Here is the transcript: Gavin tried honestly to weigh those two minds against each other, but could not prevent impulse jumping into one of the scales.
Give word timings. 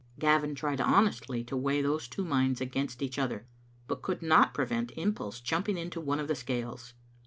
Gavin 0.17 0.55
tried 0.55 0.81
honestly 0.81 1.43
to 1.43 1.55
weigh 1.55 1.83
those 1.83 2.07
two 2.07 2.25
minds 2.25 2.59
against 2.59 3.03
each 3.03 3.19
other, 3.19 3.45
but 3.87 4.01
could 4.01 4.23
not 4.23 4.51
prevent 4.51 4.89
impulse 4.97 5.39
jumping 5.39 5.77
into 5.77 6.01
one 6.01 6.19
of 6.19 6.27
the 6.27 6.33
scales. 6.33 6.95